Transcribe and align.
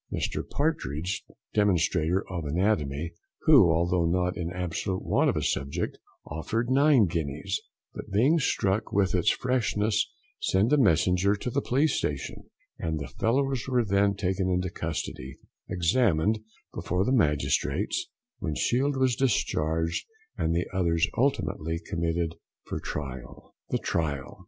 Mr 0.11 0.41
Partridge, 0.49 1.23
demonstrator 1.53 2.27
of 2.27 2.43
anatomy, 2.43 3.13
who, 3.41 3.69
although 3.71 4.05
not 4.07 4.35
in 4.35 4.49
absolute 4.51 5.05
want 5.05 5.29
of 5.29 5.37
a 5.37 5.43
subject, 5.43 5.99
offered 6.25 6.71
nine 6.71 7.05
guineas, 7.05 7.61
but 7.93 8.09
being 8.09 8.39
struck 8.39 8.91
with 8.91 9.13
its 9.13 9.29
freshness 9.29 10.09
sent 10.39 10.73
a 10.73 10.77
messenger 10.77 11.35
to 11.35 11.51
the 11.51 11.61
police 11.61 11.93
station, 11.93 12.49
and 12.79 12.97
the 12.97 13.09
fellows 13.19 13.67
were 13.67 13.85
then 13.85 14.15
taken 14.15 14.49
into 14.49 14.71
custody, 14.71 15.37
examined 15.69 16.39
before 16.73 17.05
the 17.05 17.11
magistrates, 17.11 18.07
when 18.39 18.55
Shield 18.55 18.97
was 18.97 19.15
discharged 19.15 20.07
and 20.35 20.55
the 20.55 20.65
others 20.73 21.07
ultimately 21.15 21.77
committed 21.77 22.33
for 22.65 22.79
trial. 22.79 23.53
THE 23.69 23.77
TRIAL. 23.77 24.39